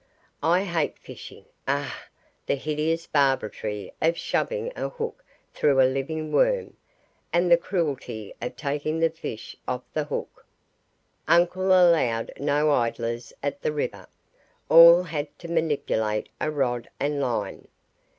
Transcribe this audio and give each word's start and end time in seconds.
I 0.41 0.63
hate 0.63 0.97
fishing. 0.97 1.45
Ugh! 1.67 1.91
The 2.47 2.55
hideous 2.55 3.05
barbarity 3.05 3.93
of 4.01 4.17
shoving 4.17 4.73
a 4.75 4.89
hook 4.89 5.23
through 5.53 5.79
a 5.79 5.85
living 5.85 6.31
worm, 6.31 6.75
and 7.31 7.51
the 7.51 7.57
cruelty 7.57 8.33
of 8.41 8.55
taking 8.55 8.97
the 8.97 9.11
fish 9.11 9.55
off 9.67 9.83
the 9.93 10.05
hook! 10.05 10.47
Uncle 11.27 11.67
allowed 11.67 12.31
no 12.39 12.71
idlers 12.71 13.31
at 13.43 13.61
the 13.61 13.71
river 13.71 14.07
all 14.69 15.03
had 15.03 15.37
to 15.37 15.47
manipulate 15.47 16.29
a 16.39 16.49
rod 16.49 16.89
and 16.99 17.21
line. 17.21 17.67